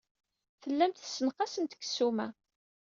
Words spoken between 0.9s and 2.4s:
tessenqasemt deg ssuma.